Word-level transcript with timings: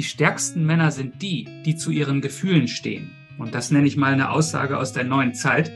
die 0.00 0.04
stärksten 0.04 0.64
Männer 0.64 0.90
sind 0.90 1.20
die, 1.20 1.46
die 1.66 1.76
zu 1.76 1.90
ihren 1.90 2.22
Gefühlen 2.22 2.68
stehen. 2.68 3.10
Und 3.36 3.54
das 3.54 3.70
nenne 3.70 3.86
ich 3.86 3.98
mal 3.98 4.14
eine 4.14 4.30
Aussage 4.30 4.78
aus 4.78 4.94
der 4.94 5.04
neuen 5.04 5.34
Zeit. 5.34 5.70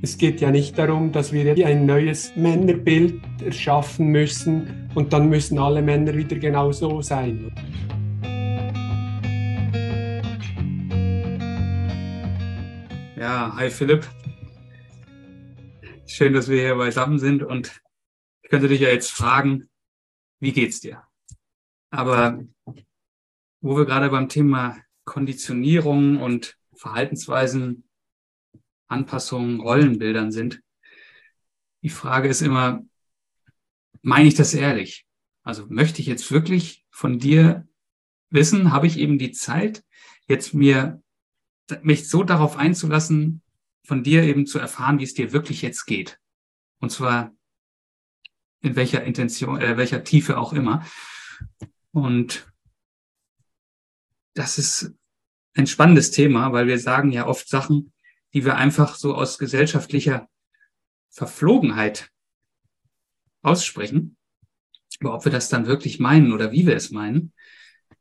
Es 0.00 0.16
geht 0.16 0.40
ja 0.40 0.50
nicht 0.50 0.78
darum, 0.78 1.12
dass 1.12 1.30
wir 1.30 1.54
ein 1.66 1.84
neues 1.84 2.34
Männerbild 2.36 3.20
erschaffen 3.44 4.06
müssen 4.06 4.88
und 4.94 5.12
dann 5.12 5.28
müssen 5.28 5.58
alle 5.58 5.82
Männer 5.82 6.14
wieder 6.14 6.38
genau 6.38 6.72
so 6.72 7.02
sein. 7.02 7.52
Ja, 13.18 13.54
hi 13.56 13.68
Philipp. 13.68 14.08
Schön, 16.06 16.32
dass 16.32 16.48
wir 16.48 16.62
hier 16.62 16.76
beisammen 16.76 17.18
sind 17.18 17.42
und 17.42 17.78
ich 18.40 18.48
könnte 18.48 18.68
dich 18.68 18.80
ja 18.80 18.88
jetzt 18.88 19.10
fragen, 19.10 19.68
wie 20.40 20.52
geht's 20.52 20.80
dir? 20.80 21.02
Aber 21.90 22.38
wo 23.64 23.78
wir 23.78 23.86
gerade 23.86 24.10
beim 24.10 24.28
Thema 24.28 24.76
Konditionierung 25.04 26.20
und 26.20 26.58
Verhaltensweisen, 26.76 27.88
Anpassungen, 28.88 29.60
Rollenbildern 29.60 30.30
sind, 30.30 30.60
die 31.82 31.88
Frage 31.88 32.28
ist 32.28 32.42
immer, 32.42 32.84
meine 34.02 34.28
ich 34.28 34.34
das 34.34 34.52
ehrlich? 34.52 35.06
Also 35.44 35.64
möchte 35.70 36.02
ich 36.02 36.06
jetzt 36.06 36.30
wirklich 36.30 36.84
von 36.90 37.18
dir 37.18 37.66
wissen, 38.28 38.70
habe 38.70 38.86
ich 38.86 38.98
eben 38.98 39.18
die 39.18 39.32
Zeit, 39.32 39.82
jetzt 40.28 40.52
mir 40.52 41.02
mich 41.80 42.10
so 42.10 42.22
darauf 42.22 42.58
einzulassen, 42.58 43.40
von 43.82 44.02
dir 44.02 44.24
eben 44.24 44.44
zu 44.44 44.58
erfahren, 44.58 44.98
wie 44.98 45.04
es 45.04 45.14
dir 45.14 45.32
wirklich 45.32 45.62
jetzt 45.62 45.86
geht. 45.86 46.20
Und 46.80 46.90
zwar 46.90 47.34
in 48.60 48.76
welcher 48.76 49.04
Intention, 49.04 49.58
äh, 49.58 49.78
welcher 49.78 50.04
Tiefe 50.04 50.36
auch 50.36 50.52
immer. 50.52 50.84
Und 51.92 52.46
das 54.34 54.58
ist 54.58 54.92
ein 55.54 55.66
spannendes 55.66 56.10
Thema, 56.10 56.52
weil 56.52 56.66
wir 56.66 56.78
sagen 56.78 57.12
ja 57.12 57.26
oft 57.26 57.48
Sachen, 57.48 57.92
die 58.34 58.44
wir 58.44 58.56
einfach 58.56 58.96
so 58.96 59.14
aus 59.14 59.38
gesellschaftlicher 59.38 60.28
Verflogenheit 61.10 62.10
aussprechen. 63.42 64.16
Aber 65.00 65.14
ob 65.14 65.24
wir 65.24 65.32
das 65.32 65.48
dann 65.48 65.66
wirklich 65.66 66.00
meinen 66.00 66.32
oder 66.32 66.50
wie 66.50 66.66
wir 66.66 66.74
es 66.74 66.90
meinen, 66.90 67.32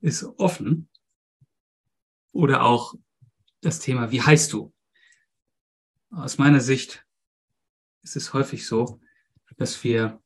ist 0.02 0.23
offen. 0.23 0.89
Oder 2.31 2.64
auch 2.64 2.95
das 3.61 3.80
Thema, 3.80 4.11
wie 4.11 4.22
heißt 4.22 4.52
du? 4.54 4.73
Aus 6.09 6.38
meiner 6.38 6.59
Sicht 6.59 7.06
ist 8.02 8.16
es 8.16 8.34
häufig 8.34 8.66
so, 8.66 9.00
dass 9.58 9.84
wir 9.84 10.22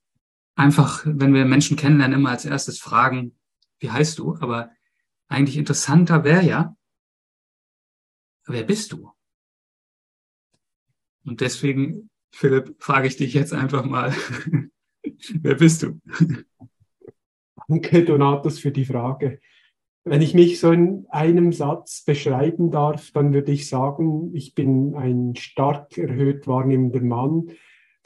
einfach, 0.56 1.04
wenn 1.06 1.34
wir 1.34 1.46
Menschen 1.46 1.78
kennenlernen, 1.78 2.20
immer 2.20 2.32
als 2.32 2.46
erstes 2.46 2.80
fragen, 2.80 3.38
wie 3.80 3.92
heißt 3.92 4.18
du? 4.20 4.36
Aber 4.38 4.72
eigentlich 5.28 5.58
interessanter 5.58 6.24
wäre 6.24 6.44
ja, 6.44 6.76
wer 8.46 8.64
bist 8.64 8.94
du? 8.94 9.12
Und 11.26 11.42
deswegen, 11.42 12.10
Philipp, 12.32 12.76
frage 12.80 13.08
ich 13.08 13.18
dich 13.18 13.34
jetzt 13.34 13.54
einfach 13.54 13.86
mal, 13.86 14.14
wer 15.42 15.56
bist 15.56 15.84
du? 15.84 16.00
Danke, 17.68 18.06
Donatus, 18.06 18.60
für 18.60 18.72
die 18.72 18.86
Frage. 18.86 19.42
Wenn 20.06 20.22
ich 20.22 20.34
mich 20.34 20.62
so 20.62 20.72
in 20.72 21.06
einem 21.10 21.52
Satz 21.52 22.06
beschreiben 22.06 22.72
darf, 22.72 23.12
dann 23.12 23.34
würde 23.34 23.52
ich 23.52 23.68
sagen, 23.68 24.34
ich 24.34 24.56
bin 24.56 24.96
ein 24.96 25.36
stark 25.36 25.98
erhöht 25.98 26.48
wahrnehmender 26.48 27.02
Mann, 27.02 27.52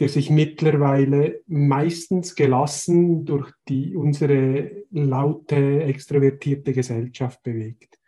der 0.01 0.09
sich 0.09 0.31
mittlerweile 0.31 1.43
meistens 1.45 2.33
gelassen 2.33 3.23
durch 3.23 3.51
die, 3.69 3.95
unsere 3.95 4.85
laute, 4.89 5.83
extrovertierte 5.83 6.73
Gesellschaft 6.73 7.43
bewegt. 7.43 7.99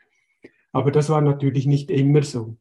Aber 0.72 0.90
das 0.90 1.10
war 1.10 1.22
natürlich 1.22 1.68
nicht 1.68 1.92
immer 1.92 2.24
so. 2.24 2.58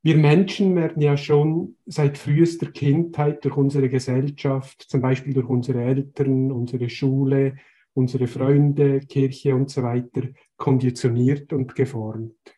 Wir 0.00 0.16
Menschen 0.16 0.74
werden 0.76 1.02
ja 1.02 1.18
schon 1.18 1.76
seit 1.84 2.16
frühester 2.16 2.70
Kindheit 2.70 3.44
durch 3.44 3.54
unsere 3.58 3.90
Gesellschaft, 3.90 4.80
zum 4.80 5.02
Beispiel 5.02 5.34
durch 5.34 5.50
unsere 5.50 5.82
Eltern, 5.82 6.50
unsere 6.50 6.88
Schule, 6.88 7.58
unsere 7.92 8.28
Freunde, 8.28 9.00
Kirche 9.00 9.54
und 9.54 9.68
so 9.68 9.82
weiter, 9.82 10.22
konditioniert 10.56 11.52
und 11.52 11.74
geformt. 11.74 12.56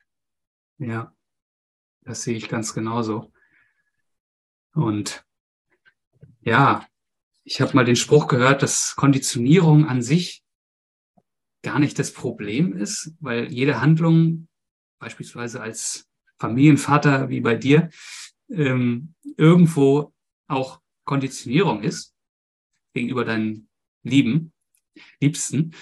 Ja, 0.78 1.12
das 2.03 2.22
sehe 2.22 2.37
ich 2.37 2.49
ganz 2.49 2.72
genauso. 2.72 3.33
Und 4.72 5.27
ja, 6.43 6.87
ich 7.45 7.61
habe 7.61 7.75
mal 7.75 7.84
den 7.84 7.97
Spruch 7.97 8.28
gehört, 8.28 8.62
dass 8.62 8.95
Konditionierung 8.97 9.87
an 9.87 10.03
sich 10.03 10.43
gar 11.62 11.78
nicht 11.78 11.99
das 11.99 12.12
Problem 12.12 12.77
ist, 12.77 13.15
weil 13.21 13.53
jede 13.53 13.81
Handlung, 13.81 14.49
beispielsweise 14.99 15.61
als 15.61 16.09
Familienvater 16.39 17.28
wie 17.28 17.41
bei 17.41 17.55
dir, 17.55 17.91
ähm, 18.51 19.15
irgendwo 19.37 20.12
auch 20.49 20.81
Konditionierung 21.05 21.83
ist 21.83 22.15
gegenüber 22.95 23.25
deinen 23.25 23.69
Lieben, 24.03 24.53
Liebsten. 25.21 25.75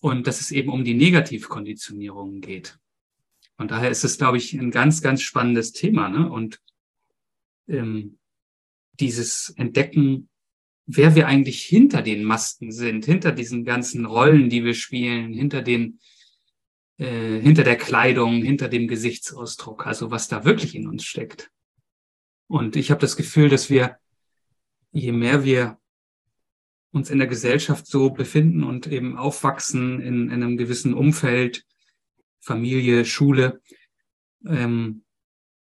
Und 0.00 0.26
dass 0.26 0.40
es 0.40 0.52
eben 0.52 0.70
um 0.70 0.84
die 0.84 0.94
Negativkonditionierungen 0.94 2.40
geht. 2.40 2.78
Und 3.56 3.72
daher 3.72 3.90
ist 3.90 4.04
es, 4.04 4.18
glaube 4.18 4.36
ich, 4.36 4.54
ein 4.54 4.70
ganz, 4.70 5.02
ganz 5.02 5.22
spannendes 5.22 5.72
Thema. 5.72 6.08
Ne? 6.08 6.30
Und 6.30 6.60
ähm, 7.66 8.17
dieses 9.00 9.50
Entdecken, 9.56 10.28
wer 10.86 11.14
wir 11.14 11.26
eigentlich 11.26 11.62
hinter 11.62 12.02
den 12.02 12.24
Masken 12.24 12.72
sind, 12.72 13.04
hinter 13.04 13.32
diesen 13.32 13.64
ganzen 13.64 14.06
Rollen, 14.06 14.48
die 14.48 14.64
wir 14.64 14.74
spielen, 14.74 15.32
hinter 15.32 15.62
den, 15.62 16.00
äh, 16.96 17.38
hinter 17.40 17.64
der 17.64 17.76
Kleidung, 17.76 18.42
hinter 18.42 18.68
dem 18.68 18.88
Gesichtsausdruck, 18.88 19.86
also 19.86 20.10
was 20.10 20.28
da 20.28 20.44
wirklich 20.44 20.74
in 20.74 20.88
uns 20.88 21.04
steckt. 21.04 21.50
Und 22.46 22.76
ich 22.76 22.90
habe 22.90 23.00
das 23.00 23.16
Gefühl, 23.16 23.50
dass 23.50 23.68
wir, 23.68 23.96
je 24.92 25.12
mehr 25.12 25.44
wir 25.44 25.78
uns 26.90 27.10
in 27.10 27.18
der 27.18 27.28
Gesellschaft 27.28 27.86
so 27.86 28.10
befinden 28.10 28.64
und 28.64 28.86
eben 28.86 29.18
aufwachsen 29.18 30.00
in, 30.00 30.30
in 30.30 30.42
einem 30.42 30.56
gewissen 30.56 30.94
Umfeld, 30.94 31.64
Familie, 32.40 33.04
Schule, 33.04 33.60
ähm, 34.46 35.04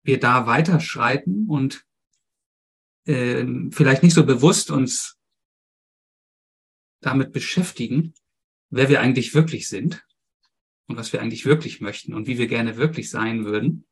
wir 0.04 0.20
da 0.20 0.46
weiterschreiten 0.46 1.48
und 1.48 1.85
äh, 3.06 3.46
vielleicht 3.72 4.04
nicht 4.04 4.14
so 4.14 4.26
bewusst 4.26 4.72
uns 4.72 5.18
damit 7.02 7.32
beschäftigen, 7.32 8.14
wer 8.70 8.90
wir 8.90 9.02
eigentlich 9.02 9.34
wirklich 9.34 9.68
sind 9.68 10.04
und 10.88 10.98
was 10.98 11.14
wir 11.14 11.22
eigentlich 11.22 11.46
wirklich 11.46 11.82
möchten 11.82 12.14
und 12.14 12.28
wie 12.28 12.38
wir 12.38 12.48
gerne 12.48 12.78
wirklich 12.78 13.10
sein 13.10 13.46
würden. 13.46 13.86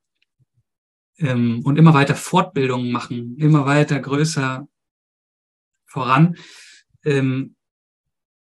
Ähm, 1.17 1.61
und 1.63 1.77
immer 1.77 1.93
weiter 1.93 2.15
Fortbildungen 2.15 2.91
machen, 2.91 3.37
immer 3.37 3.65
weiter 3.65 3.99
größer 3.99 4.67
voran. 5.85 6.37
Ähm, 7.05 7.55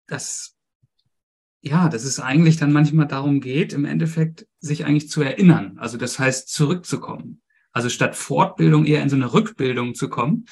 dass, 0.06 0.56
ja, 1.60 1.88
dass 1.88 2.04
es 2.04 2.20
eigentlich 2.20 2.56
dann 2.56 2.72
manchmal 2.72 3.06
darum 3.06 3.40
geht, 3.40 3.72
im 3.72 3.84
Endeffekt 3.84 4.46
sich 4.60 4.84
eigentlich 4.84 5.08
zu 5.08 5.22
erinnern. 5.22 5.78
Also 5.78 5.96
das 5.96 6.18
heißt, 6.18 6.48
zurückzukommen. 6.48 7.42
Also 7.72 7.88
statt 7.88 8.16
Fortbildung 8.16 8.84
eher 8.84 9.02
in 9.02 9.08
so 9.08 9.16
eine 9.16 9.32
Rückbildung 9.32 9.94
zu 9.94 10.08
kommen, 10.08 10.46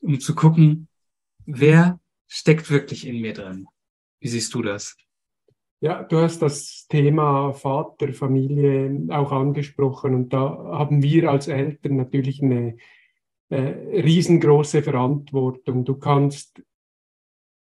um 0.00 0.20
zu 0.20 0.34
gucken, 0.34 0.88
wer 1.44 2.00
steckt 2.28 2.70
wirklich 2.70 3.06
in 3.06 3.20
mir 3.20 3.34
drin. 3.34 3.66
Wie 4.20 4.28
siehst 4.28 4.54
du 4.54 4.62
das? 4.62 4.96
Ja, 5.80 6.02
du 6.02 6.18
hast 6.18 6.42
das 6.42 6.86
Thema 6.88 7.52
Vater, 7.52 8.12
Familie 8.12 9.06
auch 9.08 9.32
angesprochen 9.32 10.14
und 10.14 10.32
da 10.32 10.40
haben 10.72 11.02
wir 11.02 11.30
als 11.30 11.48
Eltern 11.48 11.96
natürlich 11.96 12.42
eine 12.42 12.76
äh, 13.48 13.56
riesengroße 13.58 14.82
Verantwortung. 14.82 15.84
Du 15.86 15.96
kannst 15.96 16.62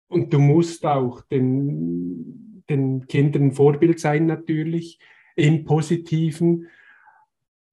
und 0.07 0.31
du 0.31 0.37
musst 0.37 0.85
auch 0.85 1.21
den, 1.23 2.63
den 2.69 3.07
Kindern 3.07 3.51
Vorbild 3.51 3.99
sein 3.99 4.27
natürlich 4.27 4.99
im 5.35 5.65
Positiven 5.65 6.67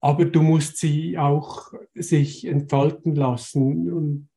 aber 0.01 0.25
du 0.25 0.41
musst 0.41 0.77
sie 0.77 1.17
auch 1.17 1.71
sich 1.93 2.45
entfalten 2.45 3.15
lassen. 3.15 3.91
Und 3.93 4.29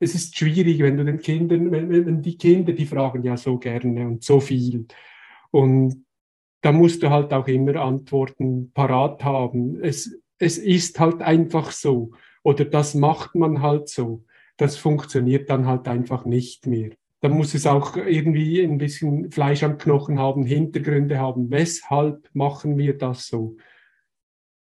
es 0.00 0.16
ist 0.16 0.36
schwierig, 0.36 0.80
wenn 0.80 0.96
du 0.96 1.04
den 1.04 1.20
Kindern, 1.20 1.70
wenn, 1.70 1.88
wenn 1.88 2.22
die 2.22 2.36
Kinder, 2.36 2.72
die 2.72 2.84
fragen 2.84 3.22
ja 3.22 3.36
so 3.36 3.56
gerne 3.56 4.06
und 4.06 4.24
so 4.24 4.40
viel. 4.40 4.86
Und 5.52 6.04
da 6.60 6.72
musst 6.72 7.02
du 7.02 7.10
halt 7.10 7.32
auch 7.32 7.46
immer 7.46 7.76
Antworten 7.76 8.72
parat 8.72 9.22
haben. 9.22 9.80
Es, 9.80 10.18
es 10.38 10.58
ist 10.58 10.98
halt 10.98 11.22
einfach 11.22 11.70
so. 11.70 12.10
Oder 12.42 12.64
das 12.64 12.94
macht 12.94 13.36
man 13.36 13.62
halt 13.62 13.88
so. 13.88 14.24
Das 14.56 14.76
funktioniert 14.76 15.50
dann 15.50 15.66
halt 15.66 15.86
einfach 15.86 16.24
nicht 16.24 16.66
mehr. 16.66 16.90
Da 17.20 17.28
muss 17.28 17.54
es 17.54 17.66
auch 17.66 17.96
irgendwie 17.96 18.62
ein 18.62 18.78
bisschen 18.78 19.30
Fleisch 19.30 19.62
am 19.62 19.78
Knochen 19.78 20.18
haben, 20.18 20.44
Hintergründe 20.44 21.18
haben. 21.18 21.50
Weshalb 21.50 22.28
machen 22.34 22.76
wir 22.76 22.98
das 22.98 23.28
so? 23.28 23.56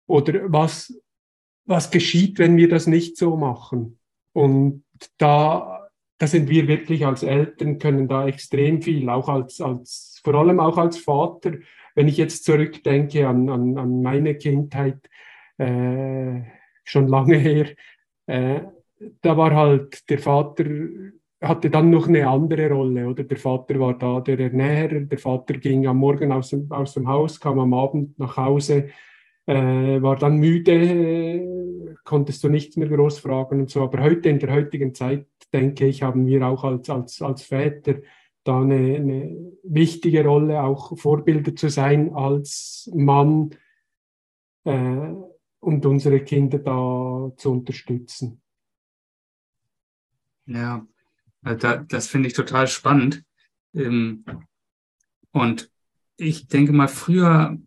Oder 0.07 0.51
was, 0.51 1.00
was 1.65 1.92
geschieht, 1.92 2.39
wenn 2.39 2.57
wir 2.57 2.69
das 2.69 2.88
nicht 2.88 3.18
so 3.18 3.36
machen? 3.38 4.00
Und 4.33 4.83
da 5.18 5.77
da 6.18 6.25
sind 6.25 6.50
wir 6.50 6.68
wirklich 6.68 7.06
als 7.06 7.24
Eltern, 7.24 7.77
können 7.77 8.07
da 8.07 8.27
extrem 8.27 8.81
viel, 8.81 9.09
auch 9.09 9.30
als, 9.30 9.62
als 9.62 10.19
vor 10.24 10.36
allem 10.36 10.59
auch 10.59 10.77
als 10.77 10.98
Vater. 10.98 11.54
Wenn 11.95 12.07
ich 12.07 12.18
jetzt 12.18 12.44
zurückdenke 12.44 13.27
an, 13.27 13.50
an, 13.50 13.77
an 13.77 14.01
meine 14.01 14.36
Kindheit, 14.36 14.98
äh, 15.57 16.42
schon 16.83 17.07
lange 17.07 17.38
her, 17.38 17.68
äh, 18.27 18.62
da 19.21 19.38
war 19.38 19.56
halt 19.56 20.10
der 20.10 20.19
Vater 20.19 20.65
hatte 21.39 21.69
dann 21.69 21.92
noch 21.92 22.07
eine 22.07 22.27
andere 22.27 22.71
Rolle, 22.71 23.07
oder? 23.07 23.24
Der 23.24 23.38
Vater 23.38 23.80
war 23.80 23.95
da 23.95 24.21
der 24.21 24.39
Ernährer, 24.39 25.01
der 25.01 25.19
Vater 25.19 25.53
ging 25.53 25.86
am 25.86 25.98
Morgen 25.98 26.31
aus 26.31 26.50
dem, 26.50 26.71
aus 26.71 26.95
dem 26.95 27.07
Haus, 27.07 27.39
kam 27.39 27.60
am 27.60 27.75
Abend 27.75 28.18
nach 28.18 28.38
Hause, 28.38 28.89
äh, 29.47 30.01
war 30.01 30.17
dann 30.17 30.38
müde, 30.38 30.73
äh, 30.73 31.95
konntest 32.03 32.44
du 32.44 32.49
nichts 32.49 32.75
mehr 32.77 32.89
groß 32.89 33.19
fragen 33.19 33.61
und 33.61 33.69
so. 33.69 33.81
Aber 33.81 34.03
heute, 34.03 34.29
in 34.29 34.39
der 34.39 34.53
heutigen 34.53 34.94
Zeit, 34.94 35.27
denke 35.53 35.88
ich, 35.88 36.03
haben 36.03 36.27
wir 36.27 36.45
auch 36.45 36.63
als, 36.63 36.89
als, 36.89 37.21
als 37.21 37.44
Väter 37.44 38.01
da 38.44 38.61
eine, 38.61 38.95
eine 38.95 39.53
wichtige 39.63 40.25
Rolle, 40.25 40.61
auch 40.61 40.97
Vorbilder 40.97 41.55
zu 41.55 41.69
sein 41.69 42.13
als 42.13 42.89
Mann 42.94 43.51
äh, 44.65 45.13
und 45.59 45.85
unsere 45.85 46.21
Kinder 46.21 46.59
da 46.59 47.31
zu 47.38 47.51
unterstützen. 47.51 48.41
Ja, 50.45 50.85
äh, 51.43 51.57
das 51.88 52.07
finde 52.07 52.27
ich 52.27 52.33
total 52.33 52.67
spannend. 52.67 53.23
Ähm, 53.73 54.25
und 55.31 55.71
ich 56.17 56.47
denke 56.47 56.73
mal, 56.73 56.88
früher, 56.88 57.57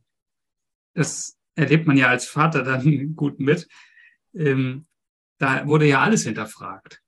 das 0.95 1.40
erlebt 1.61 1.87
man 1.87 1.97
ja 1.97 2.09
als 2.09 2.27
Vater 2.27 2.63
dann 2.63 3.15
gut 3.17 3.41
mit, 3.41 3.69
ähm, 4.35 4.87
da 5.39 5.67
wurde 5.67 5.87
ja 5.87 6.01
alles 6.01 6.25
hinterfragt. 6.25 7.01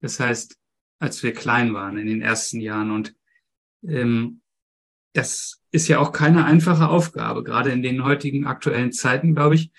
Das 0.00 0.20
heißt, 0.20 0.56
als 1.00 1.22
wir 1.22 1.32
klein 1.32 1.74
waren 1.74 1.98
in 1.98 2.06
den 2.06 2.22
ersten 2.22 2.60
Jahren 2.60 2.90
und 2.90 3.14
ähm, 3.86 4.40
das 5.12 5.62
ist 5.70 5.88
ja 5.88 5.98
auch 5.98 6.12
keine 6.12 6.44
einfache 6.44 6.88
Aufgabe, 6.88 7.42
gerade 7.42 7.70
in 7.70 7.82
den 7.82 8.04
heutigen 8.04 8.46
aktuellen 8.46 8.92
Zeiten, 8.92 9.34
glaube 9.34 9.54
ich, 9.56 9.70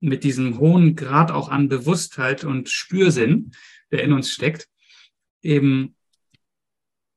mit 0.00 0.24
diesem 0.24 0.58
hohen 0.58 0.96
Grad 0.96 1.30
auch 1.30 1.48
an 1.48 1.68
Bewusstheit 1.68 2.44
und 2.44 2.68
Spürsinn, 2.68 3.52
der 3.90 4.02
in 4.02 4.12
uns 4.12 4.30
steckt, 4.30 4.68
eben 5.42 5.96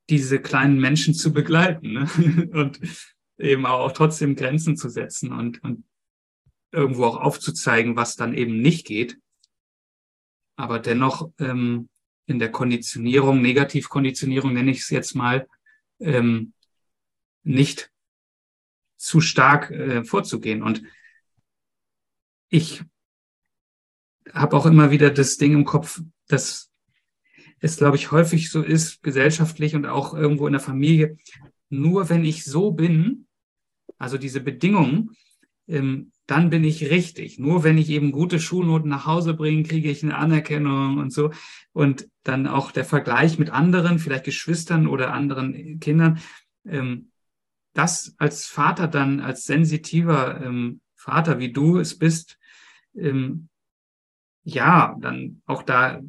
diese 0.09 0.39
kleinen 0.39 0.79
Menschen 0.79 1.13
zu 1.13 1.31
begleiten 1.31 1.93
ne? 1.93 2.49
und 2.53 2.79
eben 3.39 3.65
auch 3.65 3.91
trotzdem 3.91 4.35
Grenzen 4.35 4.77
zu 4.77 4.89
setzen 4.89 5.31
und, 5.31 5.63
und 5.63 5.83
irgendwo 6.71 7.05
auch 7.05 7.17
aufzuzeigen, 7.17 7.95
was 7.95 8.15
dann 8.15 8.33
eben 8.33 8.61
nicht 8.61 8.85
geht. 8.85 9.17
Aber 10.55 10.79
dennoch 10.79 11.31
ähm, 11.39 11.89
in 12.25 12.37
der 12.37 12.51
Konditionierung, 12.51 13.41
Negativkonditionierung 13.41 14.53
nenne 14.53 14.71
ich 14.71 14.81
es 14.81 14.89
jetzt 14.89 15.15
mal, 15.15 15.47
ähm, 15.99 16.53
nicht 17.43 17.91
zu 18.97 19.21
stark 19.21 19.71
äh, 19.71 20.03
vorzugehen. 20.03 20.61
Und 20.61 20.83
ich 22.49 22.83
habe 24.33 24.57
auch 24.57 24.65
immer 24.65 24.91
wieder 24.91 25.09
das 25.09 25.37
Ding 25.37 25.53
im 25.53 25.65
Kopf, 25.65 26.01
dass 26.27 26.69
es, 27.61 27.77
glaube 27.77 27.95
ich, 27.95 28.11
häufig 28.11 28.51
so 28.51 28.61
ist, 28.61 29.01
gesellschaftlich 29.01 29.75
und 29.75 29.85
auch 29.85 30.13
irgendwo 30.13 30.45
in 30.45 30.53
der 30.53 30.61
Familie, 30.61 31.17
nur 31.69 32.09
wenn 32.09 32.25
ich 32.25 32.43
so 32.43 32.71
bin, 32.71 33.27
also 33.99 34.17
diese 34.17 34.41
Bedingungen, 34.41 35.11
ähm, 35.67 36.11
dann 36.25 36.49
bin 36.49 36.63
ich 36.63 36.89
richtig. 36.89 37.39
Nur 37.39 37.63
wenn 37.63 37.77
ich 37.77 37.89
eben 37.89 38.11
gute 38.11 38.39
Schulnoten 38.39 38.89
nach 38.89 39.05
Hause 39.05 39.33
bringe, 39.33 39.63
kriege 39.63 39.89
ich 39.89 40.03
eine 40.03 40.17
Anerkennung 40.17 40.97
und 40.97 41.11
so. 41.11 41.31
Und 41.73 42.07
dann 42.23 42.47
auch 42.47 42.71
der 42.71 42.85
Vergleich 42.85 43.37
mit 43.37 43.51
anderen, 43.51 43.99
vielleicht 43.99 44.25
Geschwistern 44.25 44.87
oder 44.87 45.13
anderen 45.13 45.79
Kindern. 45.79 46.19
Ähm, 46.65 47.11
das 47.73 48.15
als 48.17 48.45
Vater 48.47 48.87
dann, 48.87 49.19
als 49.19 49.45
sensitiver 49.45 50.41
ähm, 50.41 50.81
Vater, 50.95 51.39
wie 51.39 51.51
du 51.51 51.77
es 51.77 51.97
bist, 51.97 52.37
ähm, 52.95 53.49
ja, 54.43 54.95
dann 54.99 55.41
auch 55.45 55.63
da 55.63 56.01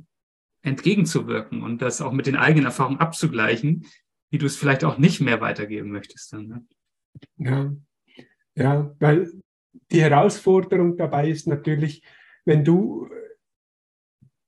entgegenzuwirken 0.62 1.62
und 1.62 1.80
das 1.82 2.00
auch 2.00 2.12
mit 2.12 2.26
den 2.26 2.36
eigenen 2.36 2.66
Erfahrungen 2.66 3.00
abzugleichen, 3.00 3.86
wie 4.30 4.38
du 4.38 4.46
es 4.46 4.56
vielleicht 4.56 4.84
auch 4.84 4.98
nicht 4.98 5.20
mehr 5.20 5.40
weitergeben 5.40 5.90
möchtest. 5.90 6.32
Dann, 6.32 6.46
ne? 6.46 6.66
Ja, 7.36 7.72
ja, 8.54 8.94
weil 8.98 9.30
die 9.90 10.02
Herausforderung 10.02 10.96
dabei 10.96 11.28
ist 11.30 11.46
natürlich, 11.46 12.02
wenn 12.44 12.64
du 12.64 13.08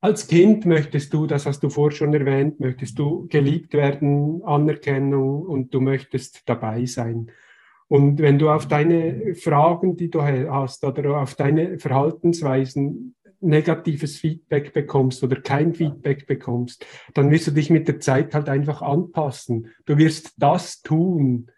als 0.01 0.27
Kind 0.27 0.65
möchtest 0.65 1.13
du, 1.13 1.27
das 1.27 1.45
hast 1.45 1.63
du 1.63 1.69
vorher 1.69 1.95
schon 1.95 2.13
erwähnt, 2.13 2.59
möchtest 2.59 2.99
du 2.99 3.25
geliebt 3.29 3.73
werden, 3.73 4.43
Anerkennung 4.43 5.43
und 5.43 5.73
du 5.73 5.79
möchtest 5.79 6.41
dabei 6.45 6.85
sein. 6.85 7.31
Und 7.87 8.19
wenn 8.19 8.37
du 8.37 8.49
auf 8.49 8.67
deine 8.67 9.33
Fragen, 9.35 9.95
die 9.95 10.09
du 10.09 10.21
hast, 10.21 10.83
oder 10.83 11.21
auf 11.21 11.35
deine 11.35 11.79
Verhaltensweisen 11.79 13.15
negatives 13.39 14.17
Feedback 14.17 14.73
bekommst 14.73 15.23
oder 15.23 15.39
kein 15.39 15.73
Feedback 15.73 16.27
bekommst, 16.27 16.85
dann 17.13 17.31
wirst 17.31 17.47
du 17.47 17.51
dich 17.51 17.69
mit 17.69 17.87
der 17.87 17.99
Zeit 17.99 18.33
halt 18.33 18.49
einfach 18.49 18.81
anpassen. 18.81 19.67
Du 19.85 19.97
wirst 19.97 20.33
das 20.37 20.81
tun, 20.81 21.49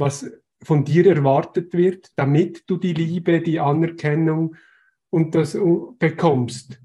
was 0.00 0.30
von 0.62 0.84
dir 0.84 1.06
erwartet 1.06 1.72
wird, 1.72 2.10
damit 2.16 2.64
du 2.66 2.76
die 2.76 2.92
Liebe, 2.92 3.40
die 3.40 3.60
Anerkennung 3.60 4.56
und 5.10 5.34
das 5.34 5.56
bekommst. 5.98 6.80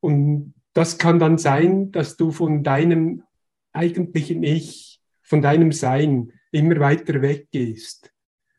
Und 0.00 0.54
das 0.72 0.98
kann 0.98 1.18
dann 1.18 1.38
sein, 1.38 1.90
dass 1.90 2.16
du 2.16 2.30
von 2.30 2.62
deinem 2.62 3.22
eigentlichen 3.72 4.42
Ich, 4.42 5.00
von 5.22 5.42
deinem 5.42 5.72
Sein 5.72 6.32
immer 6.52 6.78
weiter 6.78 7.22
weggehst, 7.22 8.12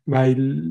weil 0.05 0.61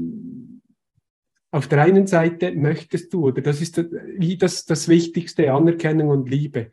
auf 1.50 1.68
der 1.68 1.82
einen 1.82 2.06
Seite 2.06 2.52
möchtest 2.52 3.12
du, 3.14 3.28
oder 3.28 3.40
das 3.40 3.60
ist 3.62 3.78
wie 4.18 4.36
das, 4.36 4.66
das 4.66 4.88
Wichtigste, 4.88 5.52
Anerkennung 5.52 6.08
und 6.08 6.28
Liebe. 6.28 6.72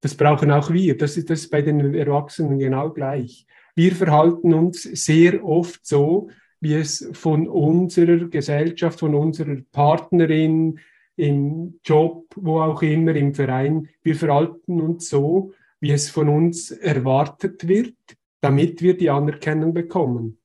Das 0.00 0.14
brauchen 0.14 0.50
auch 0.50 0.70
wir. 0.70 0.96
Das 0.96 1.16
ist 1.16 1.30
das 1.30 1.48
bei 1.48 1.62
den 1.62 1.94
Erwachsenen 1.94 2.58
genau 2.58 2.90
gleich. 2.90 3.46
Wir 3.74 3.94
verhalten 3.94 4.54
uns 4.54 4.82
sehr 4.82 5.44
oft 5.44 5.84
so, 5.84 6.30
wie 6.60 6.74
es 6.74 7.08
von 7.12 7.48
unserer 7.48 8.28
Gesellschaft, 8.28 9.00
von 9.00 9.14
unserer 9.14 9.56
Partnerin, 9.72 10.78
im 11.16 11.78
Job, 11.84 12.26
wo 12.36 12.60
auch 12.60 12.82
immer, 12.82 13.14
im 13.14 13.34
Verein, 13.34 13.88
wir 14.02 14.16
verhalten 14.16 14.80
uns 14.80 15.08
so, 15.08 15.52
wie 15.80 15.92
es 15.92 16.10
von 16.10 16.28
uns 16.28 16.70
erwartet 16.70 17.68
wird, 17.68 17.96
damit 18.40 18.82
wir 18.82 18.96
die 18.96 19.10
Anerkennung 19.10 19.74
bekommen. 19.74 20.38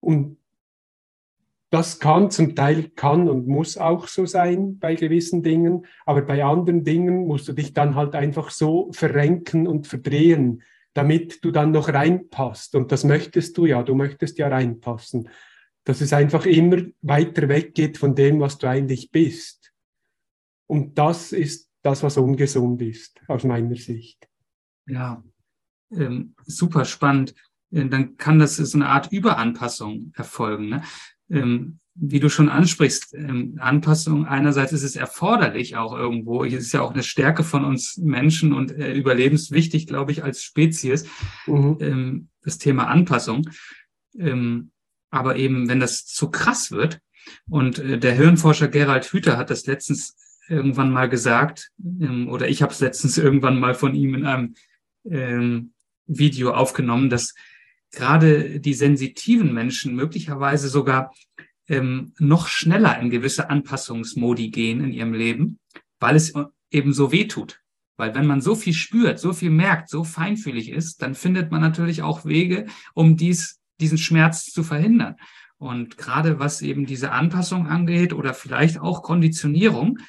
Und 0.00 0.38
das 1.70 1.98
kann 1.98 2.30
zum 2.30 2.54
Teil 2.54 2.90
kann 2.90 3.28
und 3.28 3.48
muss 3.48 3.76
auch 3.76 4.06
so 4.06 4.26
sein 4.26 4.78
bei 4.78 4.94
gewissen 4.94 5.42
Dingen, 5.42 5.86
aber 6.06 6.22
bei 6.22 6.44
anderen 6.44 6.84
Dingen 6.84 7.26
musst 7.26 7.48
du 7.48 7.52
dich 7.52 7.72
dann 7.72 7.96
halt 7.96 8.14
einfach 8.14 8.50
so 8.50 8.92
verrenken 8.92 9.66
und 9.66 9.88
verdrehen, 9.88 10.62
damit 10.94 11.44
du 11.44 11.50
dann 11.50 11.72
noch 11.72 11.88
reinpasst. 11.88 12.74
Und 12.74 12.92
das 12.92 13.04
möchtest 13.04 13.56
du 13.58 13.66
ja, 13.66 13.82
du 13.82 13.94
möchtest 13.94 14.38
ja 14.38 14.48
reinpassen. 14.48 15.28
Dass 15.84 16.00
es 16.00 16.12
einfach 16.14 16.46
immer 16.46 16.82
weiter 17.02 17.48
weggeht 17.48 17.98
von 17.98 18.14
dem, 18.14 18.40
was 18.40 18.56
du 18.56 18.68
eigentlich 18.68 19.10
bist. 19.10 19.72
Und 20.66 20.96
das 20.96 21.32
ist 21.32 21.70
das, 21.82 22.02
was 22.02 22.16
ungesund 22.16 22.80
ist, 22.80 23.20
aus 23.28 23.44
meiner 23.44 23.76
Sicht. 23.76 24.26
Ja, 24.86 25.22
ähm, 25.90 26.34
super 26.46 26.86
spannend. 26.86 27.34
Äh, 27.70 27.86
dann 27.86 28.16
kann 28.16 28.38
das 28.38 28.56
so 28.56 28.78
eine 28.78 28.88
Art 28.88 29.12
Überanpassung 29.12 30.12
erfolgen. 30.16 30.70
Ne? 30.70 30.82
ähm, 31.30 31.80
wie 31.96 32.20
du 32.20 32.28
schon 32.28 32.48
ansprichst, 32.48 33.14
ähm, 33.14 33.56
Anpassung 33.60 34.26
einerseits 34.26 34.72
ist 34.72 34.82
es 34.82 34.96
erforderlich 34.96 35.76
auch 35.76 35.96
irgendwo. 35.96 36.44
Es 36.44 36.54
ist 36.54 36.72
ja 36.72 36.80
auch 36.80 36.92
eine 36.92 37.04
Stärke 37.04 37.44
von 37.44 37.64
uns 37.64 37.96
Menschen 37.98 38.52
und 38.52 38.72
äh, 38.72 38.92
überlebenswichtig, 38.92 39.86
glaube 39.86 40.12
ich, 40.12 40.24
als 40.24 40.42
Spezies, 40.42 41.06
mhm. 41.46 41.76
ähm, 41.80 42.28
das 42.42 42.58
Thema 42.58 42.88
Anpassung. 42.88 43.48
Ähm, 44.18 44.72
aber 45.10 45.36
eben, 45.36 45.68
wenn 45.68 45.78
das 45.78 46.04
zu 46.04 46.30
krass 46.30 46.72
wird, 46.72 47.00
und 47.48 47.78
äh, 47.78 47.98
der 47.98 48.14
Hirnforscher 48.14 48.68
Gerald 48.68 49.06
Hüther 49.06 49.36
hat 49.36 49.50
das 49.50 49.66
letztens 49.66 50.16
irgendwann 50.48 50.90
mal 50.90 51.08
gesagt, 51.08 51.70
ähm, 51.78 52.28
oder 52.28 52.48
ich 52.48 52.62
habe 52.62 52.72
es 52.72 52.80
letztens 52.80 53.18
irgendwann 53.18 53.58
mal 53.58 53.74
von 53.74 53.94
ihm 53.94 54.14
in 54.14 54.26
einem 54.26 54.54
ähm, 55.08 55.72
Video 56.06 56.52
aufgenommen, 56.52 57.08
dass 57.08 57.34
gerade 57.92 58.60
die 58.60 58.74
sensitiven 58.74 59.54
Menschen 59.54 59.94
möglicherweise 59.94 60.68
sogar 60.68 61.14
ähm, 61.68 62.12
noch 62.18 62.48
schneller 62.48 62.98
in 63.00 63.10
gewisse 63.10 63.50
Anpassungsmodi 63.50 64.50
gehen 64.50 64.82
in 64.82 64.92
ihrem 64.92 65.14
Leben, 65.14 65.58
weil 65.98 66.16
es 66.16 66.32
eben 66.70 66.92
so 66.92 67.12
weh 67.12 67.26
tut. 67.26 67.60
Weil 67.96 68.14
wenn 68.14 68.26
man 68.26 68.40
so 68.40 68.54
viel 68.54 68.74
spürt, 68.74 69.18
so 69.18 69.32
viel 69.32 69.50
merkt, 69.50 69.88
so 69.88 70.04
feinfühlig 70.04 70.70
ist, 70.70 71.00
dann 71.02 71.14
findet 71.14 71.50
man 71.50 71.60
natürlich 71.60 72.02
auch 72.02 72.24
Wege, 72.24 72.66
um 72.92 73.16
dies, 73.16 73.60
diesen 73.80 73.98
Schmerz 73.98 74.46
zu 74.46 74.64
verhindern. 74.64 75.16
Und 75.56 75.96
gerade 75.96 76.40
was 76.40 76.60
eben 76.62 76.86
diese 76.86 77.12
Anpassung 77.12 77.68
angeht 77.68 78.12
oder 78.12 78.34
vielleicht 78.34 78.80
auch 78.80 79.02
Konditionierung, 79.02 80.00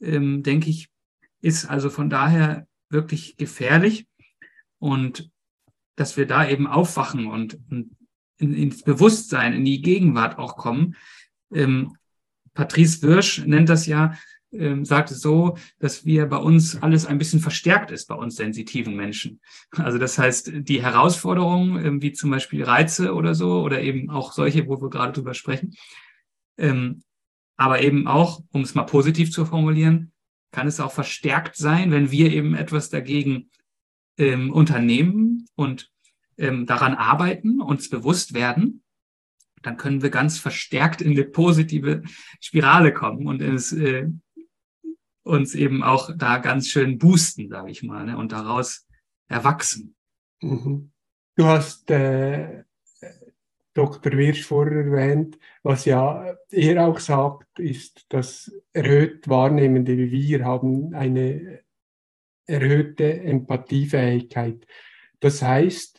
ähm, 0.00 0.42
denke 0.42 0.70
ich, 0.70 0.88
ist 1.40 1.66
also 1.66 1.90
von 1.90 2.08
daher 2.08 2.66
wirklich 2.88 3.36
gefährlich 3.36 4.06
und 4.78 5.30
dass 5.96 6.16
wir 6.16 6.26
da 6.26 6.48
eben 6.48 6.66
aufwachen 6.66 7.26
und, 7.26 7.58
und 7.70 7.96
in, 8.44 8.54
ins 8.54 8.82
Bewusstsein, 8.82 9.52
in 9.52 9.64
die 9.64 9.82
Gegenwart 9.82 10.38
auch 10.38 10.56
kommen. 10.56 10.96
Ähm, 11.52 11.96
Patrice 12.54 13.02
Wirsch 13.02 13.44
nennt 13.44 13.68
das 13.68 13.86
ja, 13.86 14.14
ähm, 14.52 14.84
sagt 14.84 15.10
es 15.10 15.20
so, 15.20 15.56
dass 15.80 16.04
wir 16.04 16.26
bei 16.26 16.36
uns 16.36 16.80
alles 16.80 17.06
ein 17.06 17.18
bisschen 17.18 17.40
verstärkt 17.40 17.90
ist, 17.90 18.06
bei 18.06 18.14
uns 18.14 18.36
sensitiven 18.36 18.94
Menschen. 18.94 19.40
Also 19.72 19.98
das 19.98 20.18
heißt, 20.18 20.52
die 20.54 20.82
Herausforderungen, 20.82 21.84
ähm, 21.84 22.02
wie 22.02 22.12
zum 22.12 22.30
Beispiel 22.30 22.62
Reize 22.62 23.14
oder 23.14 23.34
so, 23.34 23.62
oder 23.62 23.82
eben 23.82 24.10
auch 24.10 24.32
solche, 24.32 24.66
wo 24.68 24.80
wir 24.80 24.90
gerade 24.90 25.12
drüber 25.12 25.34
sprechen, 25.34 25.74
ähm, 26.56 27.02
aber 27.56 27.82
eben 27.82 28.06
auch, 28.06 28.42
um 28.52 28.62
es 28.62 28.74
mal 28.74 28.84
positiv 28.84 29.32
zu 29.32 29.44
formulieren, 29.44 30.12
kann 30.52 30.68
es 30.68 30.80
auch 30.80 30.92
verstärkt 30.92 31.56
sein, 31.56 31.90
wenn 31.90 32.10
wir 32.10 32.32
eben 32.32 32.54
etwas 32.54 32.90
dagegen 32.90 33.50
ähm, 34.18 34.52
unternehmen 34.52 35.46
und 35.56 35.90
ähm, 36.38 36.66
daran 36.66 36.94
arbeiten, 36.94 37.60
uns 37.60 37.88
bewusst 37.90 38.34
werden, 38.34 38.82
dann 39.62 39.76
können 39.76 40.02
wir 40.02 40.10
ganz 40.10 40.38
verstärkt 40.38 41.00
in 41.00 41.12
eine 41.12 41.24
positive 41.24 42.02
Spirale 42.40 42.92
kommen 42.92 43.26
und 43.26 43.40
es, 43.40 43.72
äh, 43.72 44.08
uns 45.22 45.54
eben 45.54 45.82
auch 45.82 46.10
da 46.16 46.38
ganz 46.38 46.68
schön 46.68 46.98
boosten, 46.98 47.48
sage 47.48 47.70
ich 47.70 47.82
mal, 47.82 48.04
ne, 48.04 48.16
und 48.16 48.32
daraus 48.32 48.86
erwachsen. 49.26 49.96
Mhm. 50.42 50.92
Du 51.36 51.46
hast 51.46 51.90
äh, 51.90 52.64
Dr. 53.74 54.12
Wirsch 54.12 54.44
vorher 54.44 54.84
erwähnt, 54.84 55.38
was 55.62 55.84
ja 55.84 56.36
er 56.50 56.86
auch 56.86 57.00
sagt, 57.00 57.58
ist, 57.58 58.06
dass 58.08 58.52
erhöht 58.72 59.28
Wahrnehmende 59.28 59.96
wie 59.96 60.12
wir 60.12 60.44
haben 60.44 60.94
eine 60.94 61.60
erhöhte 62.46 63.20
Empathiefähigkeit. 63.20 64.66
Das 65.20 65.42
heißt, 65.42 65.93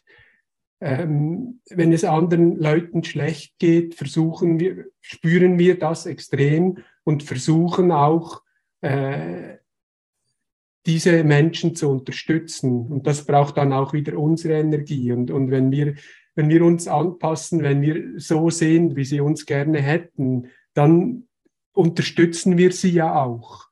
ähm, 0.86 1.62
wenn 1.72 1.92
es 1.94 2.04
anderen 2.04 2.58
Leuten 2.58 3.04
schlecht 3.04 3.58
geht, 3.58 3.96
versuchen 3.96 4.60
wir, 4.60 4.86
spüren 5.02 5.58
wir 5.58 5.80
das 5.80 6.06
extrem 6.06 6.78
und 7.04 7.24
versuchen 7.24 7.92
auch, 7.92 8.44
äh, 8.82 9.56
diese 10.86 11.24
Menschen 11.24 11.76
zu 11.76 11.90
unterstützen. 11.90 12.86
Und 12.86 13.08
das 13.08 13.26
braucht 13.26 13.58
dann 13.58 13.74
auch 13.74 13.94
wieder 13.94 14.16
unsere 14.20 14.60
Energie. 14.60 15.12
Und, 15.12 15.32
und 15.32 15.50
wenn, 15.50 15.72
wir, 15.72 15.96
wenn 16.36 16.50
wir 16.50 16.64
uns 16.64 16.88
anpassen, 16.88 17.64
wenn 17.64 17.82
wir 17.82 18.20
so 18.20 18.52
sehen, 18.52 18.96
wie 18.96 19.06
sie 19.06 19.22
uns 19.22 19.48
gerne 19.48 19.82
hätten, 19.82 20.50
dann 20.76 21.24
unterstützen 21.74 22.60
wir 22.60 22.72
sie 22.72 22.92
ja 22.92 23.24
auch. 23.24 23.70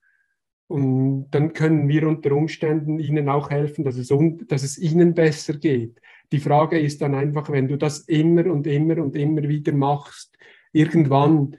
Und 0.66 1.30
dann 1.30 1.54
können 1.54 1.88
wir 1.88 2.08
unter 2.08 2.32
Umständen 2.32 2.98
ihnen 2.98 3.30
auch 3.30 3.52
helfen, 3.52 3.84
dass 3.84 3.98
es, 3.98 4.12
dass 4.48 4.64
es 4.64 4.80
ihnen 4.80 5.14
besser 5.14 5.54
geht. 5.54 6.02
Die 6.34 6.40
Frage 6.40 6.80
ist 6.80 7.00
dann 7.04 7.14
einfach, 7.14 7.52
wenn 7.52 7.68
du 7.68 7.78
das 7.78 8.00
immer 8.00 8.52
und 8.52 8.66
immer 8.66 8.98
und 8.98 9.16
immer 9.16 9.44
wieder 9.44 9.72
machst, 9.72 10.36
irgendwann 10.72 11.58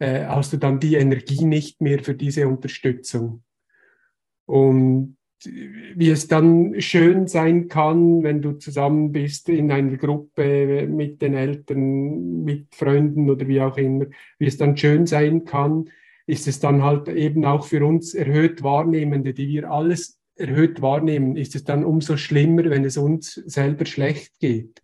äh, 0.00 0.26
hast 0.26 0.52
du 0.52 0.56
dann 0.56 0.80
die 0.80 0.96
Energie 0.96 1.44
nicht 1.44 1.80
mehr 1.80 2.00
für 2.02 2.14
diese 2.14 2.48
Unterstützung. 2.48 3.44
Und 4.44 5.16
wie 5.44 6.10
es 6.10 6.26
dann 6.26 6.80
schön 6.80 7.28
sein 7.28 7.68
kann, 7.68 8.24
wenn 8.24 8.42
du 8.42 8.54
zusammen 8.54 9.12
bist 9.12 9.48
in 9.48 9.70
einer 9.70 9.96
Gruppe 9.96 10.88
mit 10.88 11.22
den 11.22 11.34
Eltern, 11.34 12.42
mit 12.42 12.74
Freunden 12.74 13.30
oder 13.30 13.46
wie 13.46 13.60
auch 13.60 13.76
immer, 13.76 14.06
wie 14.40 14.46
es 14.46 14.56
dann 14.56 14.76
schön 14.76 15.06
sein 15.06 15.44
kann, 15.44 15.88
ist 16.26 16.48
es 16.48 16.58
dann 16.58 16.82
halt 16.82 17.08
eben 17.08 17.44
auch 17.44 17.64
für 17.64 17.86
uns 17.86 18.12
erhöht 18.12 18.64
Wahrnehmende, 18.64 19.34
die 19.34 19.46
wir 19.46 19.70
alles 19.70 20.18
erhöht 20.36 20.82
wahrnehmen, 20.82 21.36
ist 21.36 21.54
es 21.54 21.64
dann 21.64 21.84
umso 21.84 22.16
schlimmer, 22.16 22.64
wenn 22.64 22.84
es 22.84 22.96
uns 22.96 23.34
selber 23.34 23.86
schlecht 23.86 24.38
geht. 24.38 24.82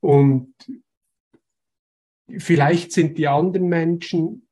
Und 0.00 0.54
vielleicht 2.38 2.92
sind 2.92 3.18
die 3.18 3.28
anderen 3.28 3.68
Menschen, 3.68 4.46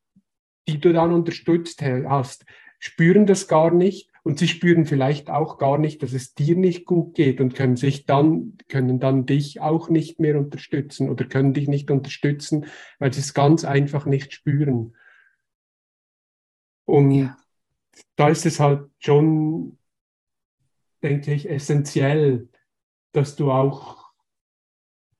die 0.66 0.81
du 0.81 0.93
dann 0.93 1.12
unterstützt 1.12 1.83
hast, 1.83 2.47
spüren 2.78 3.26
das 3.26 3.49
gar 3.49 3.71
nicht 3.71 4.11
und 4.23 4.38
sie 4.38 4.49
spüren 4.49 4.87
vielleicht 4.87 5.28
auch 5.28 5.59
gar 5.59 5.78
nicht, 5.78 6.02
dass 6.02 6.14
es 6.14 6.35
dir 6.35 6.57
nicht 6.57 6.87
gut 6.87 7.14
geht 7.14 7.40
und 7.40 7.54
können 7.54 7.76
sich 7.76 8.07
dann, 8.07 8.57
können 8.69 8.99
dann 8.99 9.26
dich 9.26 9.61
auch 9.61 9.90
nicht 9.90 10.19
mehr 10.19 10.38
unterstützen 10.38 11.11
oder 11.11 11.26
können 11.26 11.52
dich 11.52 11.69
nicht 11.69 11.90
unterstützen, 11.90 12.66
weil 12.99 13.12
sie 13.12 13.21
es 13.21 13.35
ganz 13.35 13.64
einfach 13.64 14.07
nicht 14.07 14.33
spüren. 14.33 14.97
Und 16.87 17.11
ja. 17.11 17.37
da 18.16 18.28
ist 18.28 18.47
es 18.47 18.61
halt 18.61 18.88
schon 18.99 19.78
denke 21.05 21.35
ich, 21.35 21.49
essentiell, 21.49 22.49
dass 23.13 23.37
du 23.37 23.53
auch 23.53 24.11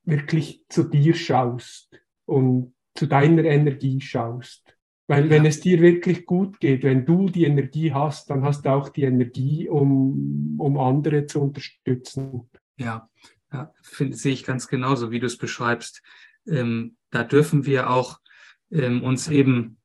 wirklich 0.05 0.65
zu 0.69 0.85
dir 0.85 1.15
schaust 1.15 2.01
und 2.25 2.75
zu 2.95 3.07
deiner 3.07 3.45
Energie 3.45 4.01
schaust. 4.01 4.77
Weil 5.07 5.29
wenn 5.29 5.45
es 5.45 5.61
dir 5.61 5.81
wirklich 5.83 6.25
gut 6.25 6.59
geht, 6.61 6.83
wenn 6.83 7.05
du 7.05 7.29
die 7.29 7.45
Energie 7.45 7.93
hast, 7.93 8.31
dann 8.31 8.43
hast 8.43 8.65
du 8.65 8.71
auch 8.71 8.89
die 8.89 9.03
Energie, 9.03 9.69
um, 9.69 10.57
um 10.59 10.79
andere 10.79 11.27
zu 11.27 11.43
unterstützen. 11.43 12.49
Ja, 12.79 13.11
ja 13.53 13.71
find, 13.83 14.17
sehe 14.17 14.33
ich 14.33 14.45
ganz 14.45 14.67
genauso, 14.67 15.11
wie 15.11 15.21
du 15.21 15.27
es 15.27 15.37
beschreibst. 15.37 16.03
Ähm, 16.47 16.97
da 17.11 17.23
dürfen 17.23 17.67
wir 17.67 17.91
auch 17.91 18.21
ähm, 18.71 19.03
uns 19.03 19.29
eben 19.29 19.77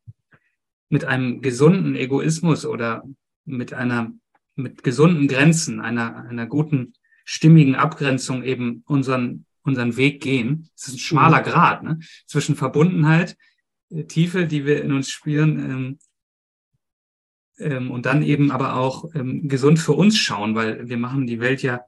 mit 0.88 1.04
einem 1.04 1.42
gesunden 1.42 1.96
Egoismus 1.96 2.66
oder 2.66 3.04
mit 3.44 3.74
einer 3.74 4.14
mit 4.60 4.84
gesunden 4.84 5.28
Grenzen, 5.28 5.80
einer, 5.80 6.28
einer 6.28 6.46
guten, 6.46 6.94
stimmigen 7.26 7.76
Abgrenzung 7.76 8.44
eben 8.44 8.84
unseren, 8.88 9.46
unseren 9.64 9.98
Weg 9.98 10.22
gehen. 10.22 10.70
Es 10.76 10.88
ist 10.88 10.96
ein 10.96 11.00
schmaler 11.00 11.42
mhm. 11.42 11.46
Grad 11.46 11.84
ne? 11.84 12.00
zwischen 12.26 12.56
Verbundenheit, 12.56 13.38
äh, 13.90 14.06
Tiefe, 14.06 14.48
die 14.48 14.66
wir 14.66 14.84
in 14.84 14.92
uns 14.92 15.12
spüren, 15.12 15.60
ähm, 15.60 16.00
ähm, 17.60 17.92
und 17.92 18.06
dann 18.06 18.24
eben 18.24 18.52
aber 18.52 18.76
auch 18.76 19.14
ähm, 19.14 19.48
gesund 19.48 19.80
für 19.80 19.94
uns 19.94 20.18
schauen, 20.18 20.56
weil 20.56 20.90
wir 20.90 20.98
machen 20.98 21.28
die 21.28 21.40
Welt 21.40 21.62
ja 21.62 21.82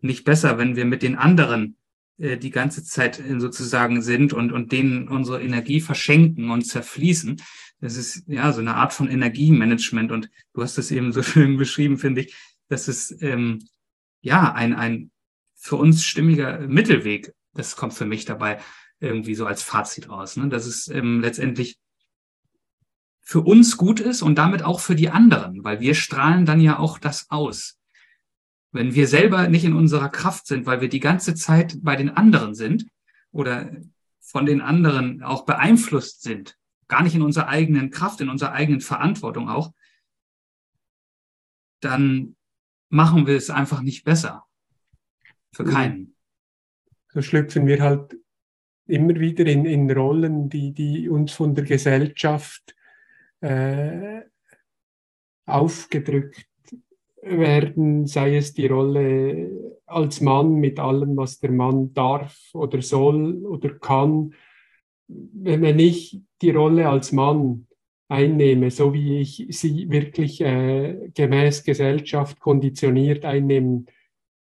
nicht 0.00 0.24
besser, 0.24 0.56
wenn 0.56 0.76
wir 0.76 0.84
mit 0.84 1.02
den 1.02 1.16
anderen 1.16 1.76
äh, 2.18 2.38
die 2.38 2.50
ganze 2.50 2.84
Zeit 2.84 3.20
äh, 3.20 3.38
sozusagen 3.38 4.02
sind 4.02 4.32
und, 4.32 4.52
und 4.52 4.72
denen 4.72 5.08
unsere 5.08 5.42
Energie 5.42 5.80
verschenken 5.80 6.50
und 6.50 6.62
zerfließen. 6.62 7.42
Das 7.80 7.96
ist 7.96 8.24
ja 8.26 8.52
so 8.52 8.60
eine 8.60 8.74
Art 8.74 8.92
von 8.92 9.08
Energiemanagement 9.08 10.12
und 10.12 10.30
du 10.54 10.62
hast 10.62 10.78
es 10.78 10.90
eben 10.90 11.12
so 11.12 11.22
schön 11.24 11.56
beschrieben, 11.56 11.98
finde 11.98 12.22
ich, 12.22 12.34
dass 12.68 12.88
es 12.88 13.20
ähm, 13.22 13.66
ja 14.20 14.52
ein, 14.52 14.74
ein 14.74 15.10
für 15.54 15.76
uns 15.76 16.04
stimmiger 16.04 16.60
Mittelweg, 16.60 17.32
das 17.54 17.76
kommt 17.76 17.94
für 17.94 18.06
mich 18.06 18.24
dabei 18.24 18.60
irgendwie 19.00 19.34
so 19.34 19.46
als 19.46 19.62
Fazit 19.62 20.08
raus, 20.08 20.36
ne? 20.36 20.48
dass 20.48 20.66
es 20.66 20.88
ähm, 20.88 21.20
letztendlich 21.20 21.78
für 23.20 23.40
uns 23.40 23.76
gut 23.76 23.98
ist 23.98 24.22
und 24.22 24.36
damit 24.36 24.62
auch 24.62 24.80
für 24.80 24.94
die 24.94 25.10
anderen, 25.10 25.64
weil 25.64 25.80
wir 25.80 25.94
strahlen 25.94 26.46
dann 26.46 26.60
ja 26.60 26.78
auch 26.78 26.98
das 26.98 27.28
aus. 27.30 27.78
Wenn 28.70 28.94
wir 28.94 29.08
selber 29.08 29.48
nicht 29.48 29.64
in 29.64 29.74
unserer 29.74 30.08
Kraft 30.08 30.46
sind, 30.46 30.66
weil 30.66 30.80
wir 30.80 30.88
die 30.88 31.00
ganze 31.00 31.34
Zeit 31.34 31.78
bei 31.82 31.96
den 31.96 32.10
anderen 32.10 32.54
sind 32.54 32.86
oder 33.32 33.70
von 34.20 34.46
den 34.46 34.60
anderen 34.60 35.22
auch 35.22 35.44
beeinflusst 35.44 36.22
sind, 36.22 36.56
gar 36.88 37.02
nicht 37.02 37.14
in 37.14 37.22
unserer 37.22 37.48
eigenen 37.48 37.90
Kraft, 37.90 38.20
in 38.20 38.28
unserer 38.28 38.52
eigenen 38.52 38.80
Verantwortung 38.80 39.48
auch, 39.48 39.72
dann 41.80 42.36
machen 42.88 43.26
wir 43.26 43.36
es 43.36 43.50
einfach 43.50 43.82
nicht 43.82 44.04
besser. 44.04 44.44
Für 45.52 45.64
mhm. 45.64 45.70
keinen. 45.70 46.14
So 47.08 47.22
schlüpfen 47.22 47.66
wir 47.66 47.82
halt 47.82 48.16
immer 48.86 49.18
wieder 49.18 49.46
in, 49.46 49.64
in 49.64 49.90
Rollen, 49.90 50.48
die, 50.48 50.72
die 50.72 51.08
uns 51.08 51.32
von 51.32 51.54
der 51.54 51.64
Gesellschaft 51.64 52.74
äh, 53.40 54.22
aufgedrückt 55.46 56.46
werden, 57.22 58.06
sei 58.06 58.36
es 58.36 58.54
die 58.54 58.66
Rolle 58.66 59.76
als 59.86 60.20
Mann 60.20 60.54
mit 60.54 60.78
allem, 60.78 61.16
was 61.16 61.40
der 61.40 61.50
Mann 61.50 61.92
darf 61.92 62.38
oder 62.52 62.82
soll 62.82 63.44
oder 63.44 63.78
kann, 63.78 64.34
wenn 65.08 65.78
ich 65.78 66.20
die 66.42 66.50
Rolle 66.50 66.88
als 66.88 67.12
Mann 67.12 67.66
einnehme, 68.08 68.70
so 68.70 68.92
wie 68.92 69.20
ich 69.20 69.46
sie 69.50 69.90
wirklich 69.90 70.40
äh, 70.40 71.10
gemäß 71.14 71.64
Gesellschaft 71.64 72.38
konditioniert 72.38 73.24
einnehmen 73.24 73.86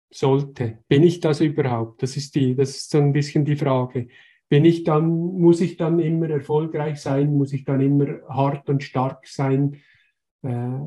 sollte, 0.09 0.79
bin 0.87 1.03
ich 1.03 1.19
das 1.19 1.41
überhaupt? 1.41 2.03
Das 2.03 2.17
ist 2.17 2.35
die, 2.35 2.55
das 2.55 2.71
ist 2.71 2.89
so 2.89 2.97
ein 2.97 3.13
bisschen 3.13 3.45
die 3.45 3.55
Frage. 3.55 4.07
Bin 4.49 4.65
ich 4.65 4.83
dann, 4.83 5.07
muss 5.07 5.61
ich 5.61 5.77
dann 5.77 5.99
immer 5.99 6.29
erfolgreich 6.29 6.99
sein? 6.99 7.33
Muss 7.33 7.53
ich 7.53 7.63
dann 7.63 7.79
immer 7.79 8.21
hart 8.27 8.69
und 8.69 8.83
stark 8.83 9.25
sein? 9.25 9.81
Äh, 10.43 10.79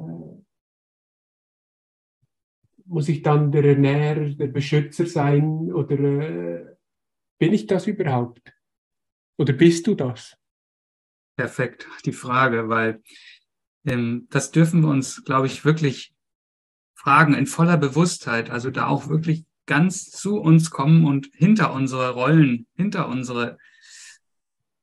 muss 2.86 3.08
ich 3.08 3.22
dann 3.22 3.50
der 3.50 3.64
Ernährer, 3.64 4.28
der 4.28 4.48
Beschützer 4.48 5.06
sein? 5.06 5.72
Oder 5.72 5.98
äh, 5.98 6.76
bin 7.38 7.54
ich 7.54 7.66
das 7.66 7.86
überhaupt? 7.86 8.52
Oder 9.38 9.54
bist 9.54 9.86
du 9.86 9.94
das? 9.94 10.36
Perfekt, 11.36 11.88
die 12.04 12.12
Frage, 12.12 12.68
weil 12.68 13.02
ähm, 13.84 14.26
das 14.30 14.50
dürfen 14.50 14.82
wir 14.82 14.88
uns, 14.88 15.24
glaube 15.24 15.46
ich, 15.46 15.64
wirklich 15.64 16.14
fragen 16.94 17.34
in 17.34 17.46
voller 17.46 17.76
Bewusstheit, 17.76 18.50
also 18.50 18.70
da 18.70 18.86
auch 18.86 19.08
wirklich 19.08 19.44
ganz 19.66 20.10
zu 20.10 20.36
uns 20.36 20.70
kommen 20.70 21.04
und 21.04 21.28
hinter 21.34 21.72
unsere 21.72 22.10
Rollen, 22.10 22.66
hinter 22.76 23.08
unsere 23.08 23.58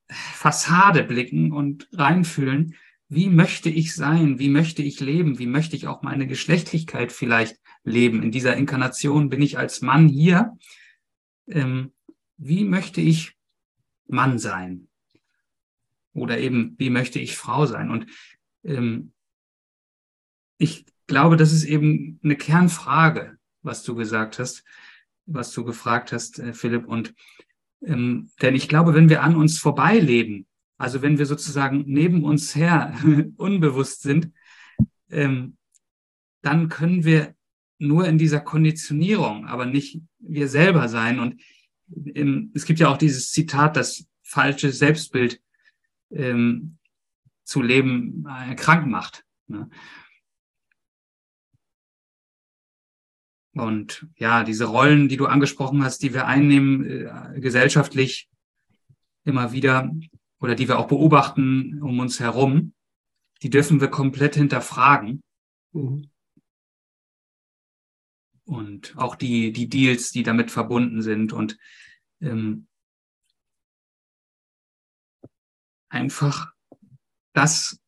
Fassade 0.10 1.03
blicken 1.03 1.51
und 1.53 1.88
reinfühlen, 1.93 2.75
wie 3.08 3.29
möchte 3.29 3.70
ich 3.70 3.96
sein, 3.96 4.39
wie 4.39 4.50
möchte 4.50 4.81
ich 4.81 5.00
leben, 5.00 5.39
wie 5.39 5.48
möchte 5.48 5.75
ich 5.75 5.88
auch 5.88 6.01
meine 6.01 6.27
Geschlechtlichkeit 6.27 7.12
vielleicht 7.12 7.58
leben. 7.84 8.24
In 8.24 8.31
dieser 8.31 8.55
Inkarnation 8.55 9.29
bin 9.29 9.41
ich 9.41 9.58
als 9.58 9.81
Mann 9.81 10.08
hier. 10.08 10.58
Ähm, 11.48 11.93
wie 12.38 12.63
möchte 12.63 13.01
ich 13.01 13.36
Mann 14.08 14.39
sein? 14.39 14.88
Oder 16.13 16.39
eben, 16.39 16.75
wie 16.77 16.89
möchte 16.89 17.19
ich 17.19 17.37
Frau 17.37 17.65
sein? 17.65 17.89
Und 17.89 18.07
ähm, 18.63 19.13
ich 20.57 20.85
glaube, 21.07 21.37
das 21.37 21.51
ist 21.53 21.63
eben 21.63 22.19
eine 22.23 22.35
Kernfrage, 22.35 23.37
was 23.61 23.83
du 23.83 23.95
gesagt 23.95 24.39
hast, 24.39 24.63
was 25.25 25.51
du 25.51 25.63
gefragt 25.63 26.11
hast, 26.11 26.39
äh, 26.39 26.53
Philipp. 26.53 26.87
Und 26.87 27.13
ähm, 27.83 28.29
denn 28.41 28.55
ich 28.55 28.67
glaube, 28.67 28.93
wenn 28.93 29.09
wir 29.09 29.23
an 29.23 29.35
uns 29.35 29.57
vorbeileben, 29.57 30.45
also 30.77 31.01
wenn 31.01 31.17
wir 31.17 31.25
sozusagen 31.25 31.83
neben 31.87 32.23
uns 32.23 32.55
her 32.55 32.95
unbewusst 33.37 34.01
sind, 34.01 34.31
ähm, 35.09 35.57
dann 36.41 36.69
können 36.69 37.03
wir 37.03 37.35
nur 37.77 38.07
in 38.07 38.17
dieser 38.17 38.39
Konditionierung, 38.39 39.45
aber 39.47 39.65
nicht 39.65 40.01
wir 40.19 40.47
selber 40.47 40.87
sein. 40.87 41.19
Und 41.19 41.41
ähm, 42.15 42.51
es 42.53 42.65
gibt 42.65 42.79
ja 42.79 42.89
auch 42.89 42.97
dieses 42.97 43.31
Zitat, 43.31 43.75
das 43.75 44.05
falsche 44.23 44.71
Selbstbild 44.71 45.41
ähm, 46.11 46.77
zu 47.43 47.61
leben 47.61 48.25
äh, 48.27 48.55
krank 48.55 48.87
macht. 48.87 49.25
Ne? 49.47 49.69
Und 53.53 54.07
ja, 54.15 54.43
diese 54.43 54.65
Rollen, 54.65 55.09
die 55.09 55.17
du 55.17 55.25
angesprochen 55.25 55.83
hast, 55.83 56.01
die 56.03 56.13
wir 56.13 56.25
einnehmen, 56.25 56.85
äh, 56.85 57.39
gesellschaftlich 57.41 58.29
immer 59.25 59.51
wieder 59.51 59.91
oder 60.39 60.55
die 60.55 60.67
wir 60.67 60.79
auch 60.79 60.87
beobachten 60.87 61.81
um 61.81 61.99
uns 61.99 62.19
herum, 62.19 62.73
die 63.41 63.49
dürfen 63.49 63.81
wir 63.81 63.89
komplett 63.89 64.35
hinterfragen. 64.35 65.21
Mhm. 65.73 66.09
Und 68.45 68.97
auch 68.97 69.15
die, 69.15 69.51
die 69.51 69.69
Deals, 69.69 70.11
die 70.11 70.23
damit 70.23 70.51
verbunden 70.51 71.01
sind 71.01 71.31
und 71.33 71.57
ähm, 72.21 72.67
einfach 75.91 76.51
das 77.33 77.79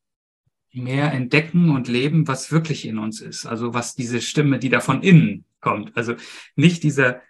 mehr 0.72 1.12
entdecken 1.12 1.70
und 1.70 1.88
leben, 1.88 2.28
was 2.28 2.52
wirklich 2.52 2.86
in 2.86 2.98
uns 2.98 3.22
ist. 3.22 3.46
Also 3.46 3.74
was 3.74 3.96
diese 3.96 4.22
Stimme, 4.22 4.60
die 4.60 4.70
da 4.70 4.80
von 4.80 5.04
innen 5.04 5.46
kommt. 5.62 5.96
Also 5.96 6.16
nicht 6.56 6.84
dieser, 6.84 7.22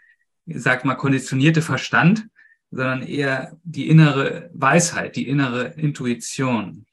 sag 0.46 0.86
mal, 0.86 0.96
konditionierte 0.96 1.62
Verstand, 1.62 2.27
sondern 2.72 3.03
eher 3.03 3.58
die 3.63 3.88
innere 3.88 4.50
Weisheit, 4.53 5.15
die 5.15 5.27
innere 5.27 5.74
Intuition 5.74 6.86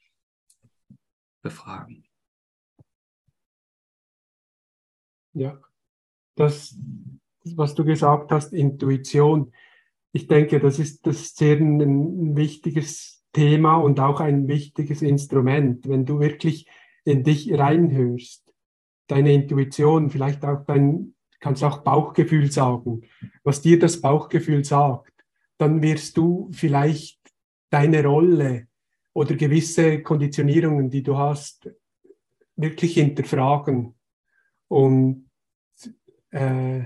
befragen. 1.41 2.05
Ja, 5.33 5.59
das, 6.35 6.75
was 7.45 7.73
du 7.73 7.85
gesagt 7.85 8.31
hast, 8.31 8.53
Intuition, 8.53 9.53
ich 10.11 10.27
denke, 10.27 10.59
das 10.59 10.77
ist, 10.77 11.07
das 11.07 11.21
ist 11.21 11.37
sehr 11.37 11.57
ein, 11.57 11.81
ein 11.81 12.35
wichtiges 12.35 13.20
Thema 13.33 13.77
und 13.77 13.99
auch 13.99 14.19
ein 14.19 14.47
wichtiges 14.47 15.01
Instrument. 15.01 15.87
Wenn 15.87 16.05
du 16.05 16.19
wirklich 16.19 16.67
in 17.05 17.23
dich 17.23 17.53
reinhörst, 17.57 18.43
deine 19.07 19.33
Intuition, 19.33 20.09
vielleicht 20.09 20.45
auch 20.45 20.65
dein 20.65 21.13
kannst 21.41 21.63
auch 21.63 21.79
Bauchgefühl 21.79 22.49
sagen, 22.49 23.01
was 23.43 23.61
dir 23.61 23.77
das 23.77 23.99
Bauchgefühl 23.99 24.63
sagt, 24.63 25.11
dann 25.57 25.81
wirst 25.81 26.15
du 26.15 26.49
vielleicht 26.53 27.19
deine 27.69 28.05
Rolle 28.05 28.67
oder 29.13 29.35
gewisse 29.35 30.01
Konditionierungen, 30.01 30.89
die 30.89 31.03
du 31.03 31.17
hast, 31.17 31.69
wirklich 32.55 32.93
hinterfragen. 32.93 33.95
Und 34.67 35.29
äh, 36.29 36.83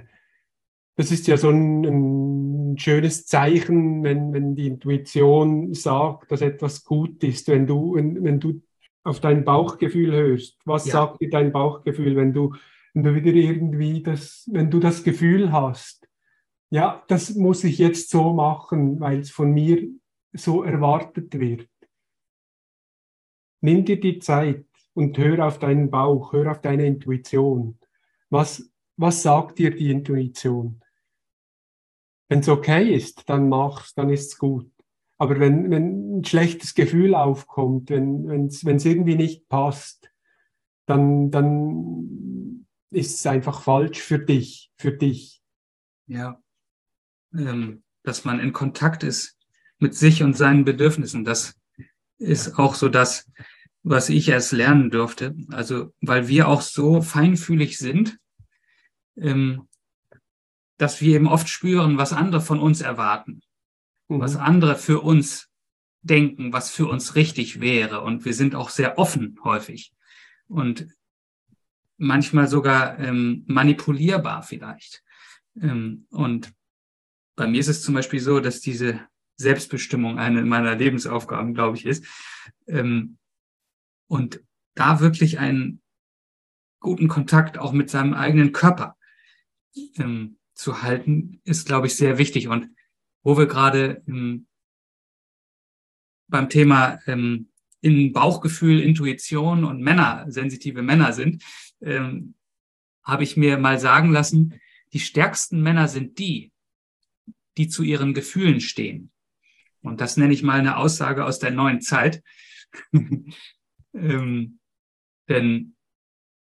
das 0.95 1.11
ist 1.11 1.27
ja 1.27 1.37
so 1.37 1.49
ein, 1.49 1.85
ein 1.85 2.44
schönes 2.77 3.25
Zeichen, 3.25 4.03
wenn, 4.03 4.33
wenn 4.33 4.55
die 4.55 4.67
Intuition 4.67 5.73
sagt, 5.73 6.31
dass 6.31 6.41
etwas 6.41 6.83
gut 6.83 7.23
ist, 7.23 7.47
wenn 7.47 7.67
du, 7.67 7.95
wenn, 7.95 8.23
wenn 8.23 8.39
du 8.39 8.61
auf 9.03 9.19
dein 9.19 9.45
Bauchgefühl 9.45 10.11
hörst. 10.11 10.57
Was 10.65 10.85
ja. 10.85 10.93
sagt 10.93 11.21
dir 11.21 11.29
dein 11.29 11.51
Bauchgefühl, 11.51 12.15
wenn 12.15 12.33
du 12.33 12.53
wenn 12.95 13.03
du 13.03 13.13
wieder 13.13 13.33
irgendwie 13.33 14.01
das, 14.01 14.49
wenn 14.51 14.71
du 14.71 14.79
das 14.79 15.03
Gefühl 15.03 15.51
hast, 15.51 16.07
ja, 16.69 17.03
das 17.09 17.35
muss 17.35 17.63
ich 17.65 17.77
jetzt 17.77 18.09
so 18.09 18.33
machen, 18.33 18.99
weil 19.01 19.19
es 19.19 19.31
von 19.31 19.51
mir 19.51 19.87
so 20.31 20.63
erwartet 20.63 21.37
wird. 21.37 21.69
Nimm 23.61 23.83
dir 23.83 23.99
die 23.99 24.19
Zeit 24.19 24.65
und 24.93 25.17
hör 25.17 25.45
auf 25.45 25.59
deinen 25.59 25.91
Bauch, 25.91 26.31
hör 26.31 26.49
auf 26.49 26.61
deine 26.61 26.85
Intuition. 26.85 27.77
Was, 28.29 28.71
was 28.95 29.21
sagt 29.21 29.59
dir 29.59 29.75
die 29.75 29.91
Intuition? 29.91 30.81
Wenn 32.27 32.39
es 32.39 32.49
okay 32.49 32.93
ist, 32.93 33.29
dann 33.29 33.49
mach's, 33.49 33.93
dann 33.93 34.09
ist's 34.09 34.37
gut. 34.37 34.71
Aber 35.17 35.39
wenn, 35.39 35.71
wenn 35.71 36.19
ein 36.19 36.25
schlechtes 36.25 36.73
Gefühl 36.73 37.15
aufkommt, 37.15 37.89
wenn 37.89 38.47
es 38.47 38.63
irgendwie 38.63 39.15
nicht 39.15 39.47
passt, 39.47 40.09
dann, 40.85 41.31
dann 41.31 42.65
ist 42.91 43.19
es 43.19 43.25
einfach 43.25 43.61
falsch 43.61 43.99
für 43.99 44.19
dich, 44.19 44.71
für 44.77 44.91
dich. 44.91 45.41
Ja, 46.07 46.41
ähm, 47.33 47.83
dass 48.03 48.25
man 48.25 48.39
in 48.39 48.53
Kontakt 48.53 49.03
ist 49.03 49.37
mit 49.79 49.95
sich 49.95 50.23
und 50.23 50.35
seinen 50.35 50.65
Bedürfnissen. 50.65 51.23
Das 51.23 51.55
ist 52.17 52.59
auch 52.59 52.75
so 52.75 52.89
das, 52.89 53.29
was 53.83 54.09
ich 54.09 54.29
erst 54.29 54.51
lernen 54.51 54.91
durfte. 54.91 55.35
Also, 55.51 55.93
weil 56.01 56.27
wir 56.27 56.47
auch 56.47 56.61
so 56.61 57.01
feinfühlig 57.01 57.77
sind, 57.77 58.17
ähm, 59.17 59.67
dass 60.77 61.01
wir 61.01 61.15
eben 61.15 61.27
oft 61.27 61.49
spüren, 61.49 61.97
was 61.97 62.13
andere 62.13 62.41
von 62.41 62.59
uns 62.59 62.81
erwarten, 62.81 63.41
mhm. 64.07 64.19
was 64.19 64.35
andere 64.35 64.75
für 64.75 65.01
uns 65.01 65.49
denken, 66.01 66.53
was 66.53 66.71
für 66.71 66.87
uns 66.87 67.15
richtig 67.15 67.59
wäre. 67.61 68.01
Und 68.01 68.25
wir 68.25 68.33
sind 68.33 68.55
auch 68.55 68.69
sehr 68.69 68.97
offen 68.97 69.39
häufig. 69.43 69.93
Und 70.47 70.87
manchmal 71.97 72.47
sogar 72.47 72.99
ähm, 72.99 73.43
manipulierbar 73.47 74.43
vielleicht. 74.43 75.03
Ähm, 75.59 76.05
und 76.09 76.53
bei 77.35 77.47
mir 77.47 77.59
ist 77.59 77.67
es 77.67 77.81
zum 77.81 77.95
Beispiel 77.95 78.19
so, 78.19 78.39
dass 78.39 78.61
diese 78.61 78.99
Selbstbestimmung 79.37 80.19
eine 80.19 80.43
meiner 80.43 80.75
Lebensaufgaben, 80.75 81.53
glaube 81.53 81.77
ich, 81.77 81.85
ist. 81.85 82.05
Ähm, 82.67 83.17
und 84.07 84.41
da 84.75 84.99
wirklich 84.99 85.39
einen 85.39 85.81
guten 86.79 87.07
Kontakt 87.07 87.57
auch 87.57 87.71
mit 87.71 87.89
seinem 87.89 88.13
eigenen 88.13 88.51
Körper 88.51 88.95
ähm, 89.97 90.37
zu 90.55 90.81
halten, 90.81 91.41
ist, 91.43 91.67
glaube 91.67 91.87
ich, 91.87 91.95
sehr 91.95 92.17
wichtig. 92.17 92.47
Und 92.47 92.69
wo 93.23 93.37
wir 93.37 93.45
gerade 93.45 94.03
ähm, 94.07 94.47
beim 96.27 96.49
Thema 96.49 96.99
ähm, 97.05 97.49
in 97.81 98.13
Bauchgefühl, 98.13 98.79
Intuition 98.79 99.63
und 99.63 99.81
Männer, 99.81 100.25
sensitive 100.27 100.81
Männer 100.81 101.13
sind, 101.13 101.43
ähm, 101.81 102.35
habe 103.03 103.23
ich 103.23 103.37
mir 103.37 103.57
mal 103.57 103.79
sagen 103.79 104.11
lassen, 104.11 104.59
die 104.93 104.99
stärksten 104.99 105.61
Männer 105.61 105.87
sind 105.87 106.17
die, 106.17 106.51
die 107.57 107.67
zu 107.67 107.83
ihren 107.83 108.13
Gefühlen 108.13 108.59
stehen. 108.59 109.11
Und 109.81 110.01
das 110.01 110.17
nenne 110.17 110.33
ich 110.33 110.41
mal 110.41 110.59
eine 110.59 110.77
Aussage 110.77 111.25
aus 111.25 111.37
der 111.37 111.51
neuen 111.51 111.81
Zeit. 111.81 112.23
ähm, 113.93 114.59
denn 115.29 115.75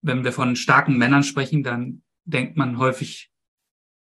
wenn 0.02 0.24
wir 0.24 0.32
von 0.32 0.56
starken 0.56 0.98
Männern 0.98 1.22
sprechen, 1.22 1.62
dann 1.62 2.02
denkt 2.24 2.56
man 2.56 2.78
häufig 2.78 3.31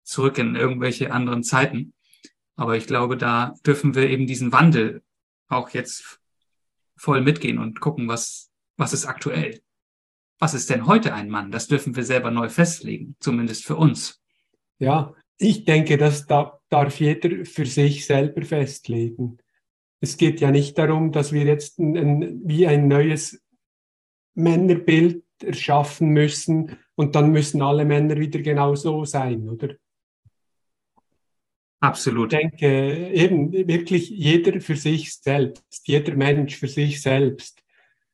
zurück 0.08 0.38
in 0.38 0.56
irgendwelche 0.56 1.12
anderen 1.12 1.44
Zeiten. 1.44 1.94
Aber 2.56 2.76
ich 2.76 2.88
glaube, 2.88 3.18
da 3.18 3.54
dürfen 3.66 3.94
wir 3.94 4.10
eben 4.10 4.26
diesen 4.26 4.52
Wandel 4.52 5.04
auch 5.48 5.70
jetzt 5.70 6.20
voll 6.96 7.22
mitgehen 7.22 7.60
und 7.60 7.80
gucken, 7.80 8.08
was, 8.08 8.50
was 8.78 8.94
ist 8.94 9.06
aktuell. 9.06 9.62
Was 10.40 10.54
ist 10.54 10.70
denn 10.70 10.88
heute 10.88 11.14
ein 11.14 11.30
Mann? 11.30 11.52
Das 11.52 11.68
dürfen 11.68 11.96
wir 11.96 12.04
selber 12.04 12.32
neu 12.32 12.50
festlegen, 12.50 13.16
zumindest 13.20 13.66
für 13.66 13.76
uns. 13.76 14.22
Ja, 14.80 15.14
ich 15.38 15.66
denke, 15.66 15.98
das 15.98 16.26
darf 16.26 17.00
jeder 17.00 17.46
für 17.46 17.66
sich 17.66 18.06
selber 18.06 18.44
festlegen. 18.44 19.38
Es 20.00 20.18
geht 20.18 20.42
ja 20.42 20.52
nicht 20.52 20.78
darum, 20.78 21.12
dass 21.12 21.32
wir 21.32 21.44
jetzt 21.44 21.80
ein, 21.80 21.98
ein, 21.98 22.42
wie 22.46 22.68
ein 22.68 22.88
neues 22.88 23.44
Männerbild 24.36 25.24
erschaffen 25.44 26.10
müssen 26.10 26.78
und 26.96 27.16
dann 27.16 27.32
müssen 27.32 27.62
alle 27.62 27.86
Männer 27.86 28.18
wieder 28.18 28.40
genau 28.42 28.76
so 28.76 29.06
sein, 29.06 29.50
oder? 29.50 29.76
Absolut. 31.88 32.34
Ich 32.34 32.40
denke, 32.40 33.12
eben 33.14 33.54
wirklich 33.54 34.10
jeder 34.10 34.60
für 34.60 34.76
sich 34.76 35.16
selbst, 35.16 35.88
jeder 35.88 36.16
Mensch 36.16 36.58
für 36.58 36.68
sich 36.68 37.02
selbst 37.02 37.64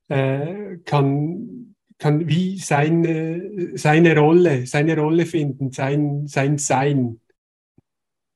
äh, 0.10 0.78
kann, 0.86 1.76
kann 1.98 2.28
wie 2.28 2.60
seine, 2.60 3.72
seine 3.76 4.16
Rolle, 4.16 4.68
seine 4.68 4.96
Rolle 4.96 5.26
finden, 5.26 5.72
sein, 5.72 6.28
sein 6.28 6.60
Sein 6.60 7.20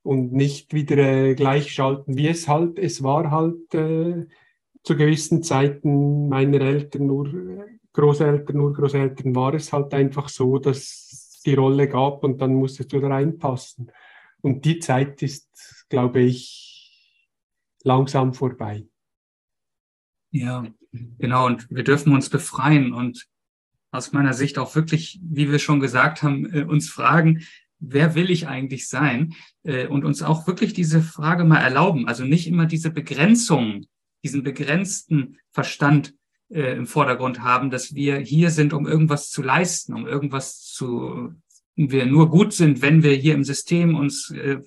und 0.01 0.33
nicht 0.33 0.73
wieder 0.73 0.97
äh, 0.97 1.35
gleichschalten, 1.35 2.17
wie 2.17 2.29
es 2.29 2.47
halt, 2.47 2.79
es 2.79 3.03
war 3.03 3.29
halt 3.29 3.75
äh, 3.75 4.25
zu 4.81 4.95
gewissen 4.95 5.43
Zeiten 5.43 6.29
meiner 6.29 6.61
Eltern, 6.61 7.05
nur 7.05 7.67
Großeltern, 7.93 8.59
Urgroßeltern, 8.59 9.35
war 9.35 9.53
es 9.53 9.71
halt 9.71 9.93
einfach 9.93 10.29
so, 10.29 10.57
dass 10.57 11.41
die 11.45 11.53
Rolle 11.53 11.87
gab 11.87 12.23
und 12.23 12.41
dann 12.41 12.55
musstest 12.55 12.91
du 12.91 12.99
da 12.99 13.09
reinpassen. 13.09 13.91
Und 14.41 14.65
die 14.65 14.79
Zeit 14.79 15.21
ist, 15.21 15.85
glaube 15.89 16.21
ich, 16.21 16.67
langsam 17.83 18.33
vorbei. 18.33 18.85
Ja, 20.31 20.67
genau. 20.91 21.45
Und 21.45 21.69
wir 21.69 21.83
dürfen 21.83 22.13
uns 22.13 22.29
befreien 22.29 22.93
und 22.93 23.27
aus 23.91 24.11
meiner 24.11 24.33
Sicht 24.33 24.57
auch 24.57 24.75
wirklich, 24.75 25.19
wie 25.23 25.49
wir 25.51 25.59
schon 25.59 25.79
gesagt 25.79 26.21
haben, 26.21 26.45
äh, 26.53 26.63
uns 26.63 26.89
fragen, 26.89 27.43
wer 27.79 28.15
will 28.15 28.29
ich 28.29 28.47
eigentlich 28.47 28.89
sein? 28.89 29.33
Äh, 29.63 29.87
und 29.87 30.05
uns 30.05 30.21
auch 30.21 30.47
wirklich 30.47 30.73
diese 30.73 31.01
Frage 31.01 31.45
mal 31.45 31.59
erlauben. 31.59 32.07
Also 32.07 32.23
nicht 32.23 32.47
immer 32.47 32.65
diese 32.65 32.91
Begrenzung, 32.91 33.85
diesen 34.23 34.43
begrenzten 34.43 35.37
Verstand 35.51 36.13
äh, 36.49 36.75
im 36.75 36.87
Vordergrund 36.87 37.41
haben, 37.41 37.69
dass 37.69 37.95
wir 37.95 38.17
hier 38.17 38.51
sind, 38.51 38.73
um 38.73 38.87
irgendwas 38.87 39.29
zu 39.29 39.41
leisten, 39.41 39.93
um 39.93 40.07
irgendwas 40.07 40.61
zu, 40.61 41.33
wir 41.77 42.05
nur 42.05 42.29
gut 42.29 42.53
sind, 42.53 42.81
wenn 42.81 43.03
wir 43.03 43.13
hier 43.13 43.35
im 43.35 43.43
System 43.43 43.95
uns 43.95 44.31
äh, 44.31 44.59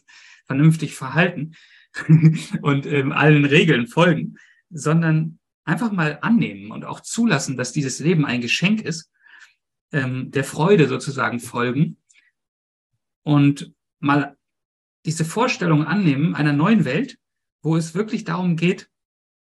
vernünftig 0.47 0.95
verhalten 0.95 1.55
und 2.63 2.87
ähm, 2.87 3.13
allen 3.13 3.45
Regeln 3.45 3.89
folgen, 3.89 4.37
sondern 4.71 5.39
einfach 5.65 5.93
mal 5.93 6.19
annehmen 6.23 6.71
und 6.71 6.85
auch 6.85 7.01
zulassen, 7.01 7.57
dass 7.57 7.73
dieses 7.73 7.99
Leben 7.99 8.25
ein 8.25 8.41
Geschenk 8.41 8.81
ist, 8.81 9.11
ähm, 9.93 10.31
der 10.31 10.45
Freude 10.45 10.89
sozusagen 10.89 11.41
folgen 11.41 11.99
und 13.23 13.73
mal 13.99 14.37
diese 15.05 15.25
Vorstellung 15.25 15.85
annehmen 15.85 16.35
einer 16.35 16.53
neuen 16.53 16.85
Welt, 16.85 17.19
wo 17.63 17.77
es 17.77 17.95
wirklich 17.95 18.25
darum 18.25 18.57
geht, 18.57 18.89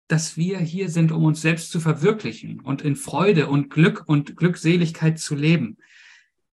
dass 0.08 0.38
wir 0.38 0.60
hier 0.60 0.90
sind, 0.90 1.12
um 1.12 1.24
uns 1.24 1.42
selbst 1.42 1.72
zu 1.72 1.80
verwirklichen 1.80 2.60
und 2.60 2.82
in 2.82 2.96
Freude 2.96 3.48
und 3.48 3.70
Glück 3.70 4.04
und 4.06 4.36
Glückseligkeit 4.36 5.20
zu 5.20 5.36
leben. 5.36 5.78